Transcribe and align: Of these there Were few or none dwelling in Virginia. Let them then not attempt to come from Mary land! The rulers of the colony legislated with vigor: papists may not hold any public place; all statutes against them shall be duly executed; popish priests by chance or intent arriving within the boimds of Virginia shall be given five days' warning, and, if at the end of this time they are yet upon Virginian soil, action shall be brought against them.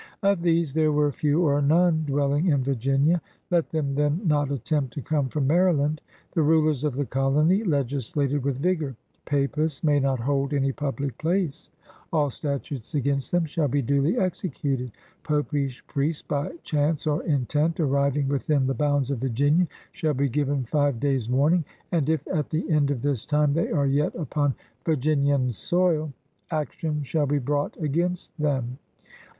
Of 0.23 0.41
these 0.41 0.73
there 0.73 0.91
Were 0.91 1.11
few 1.11 1.43
or 1.45 1.61
none 1.61 2.05
dwelling 2.07 2.47
in 2.47 2.63
Virginia. 2.63 3.21
Let 3.51 3.69
them 3.69 3.93
then 3.93 4.19
not 4.25 4.49
attempt 4.51 4.93
to 4.95 5.01
come 5.03 5.29
from 5.29 5.45
Mary 5.45 5.71
land! 5.73 6.01
The 6.31 6.41
rulers 6.41 6.83
of 6.83 6.95
the 6.95 7.05
colony 7.05 7.63
legislated 7.63 8.43
with 8.43 8.57
vigor: 8.57 8.95
papists 9.25 9.83
may 9.83 9.99
not 9.99 10.19
hold 10.19 10.55
any 10.55 10.71
public 10.71 11.19
place; 11.19 11.69
all 12.11 12.31
statutes 12.31 12.95
against 12.95 13.31
them 13.31 13.45
shall 13.45 13.67
be 13.67 13.83
duly 13.83 14.17
executed; 14.17 14.91
popish 15.21 15.85
priests 15.85 16.23
by 16.23 16.49
chance 16.63 17.05
or 17.05 17.21
intent 17.21 17.79
arriving 17.79 18.27
within 18.27 18.65
the 18.65 18.73
boimds 18.73 19.11
of 19.11 19.19
Virginia 19.19 19.67
shall 19.91 20.15
be 20.15 20.27
given 20.29 20.63
five 20.65 20.99
days' 20.99 21.29
warning, 21.29 21.63
and, 21.91 22.09
if 22.09 22.27
at 22.33 22.49
the 22.49 22.67
end 22.71 22.89
of 22.89 23.03
this 23.03 23.23
time 23.23 23.53
they 23.53 23.69
are 23.69 23.85
yet 23.85 24.15
upon 24.15 24.55
Virginian 24.83 25.51
soil, 25.51 26.11
action 26.49 27.03
shall 27.03 27.27
be 27.27 27.37
brought 27.37 27.77
against 27.79 28.35
them. 28.39 28.79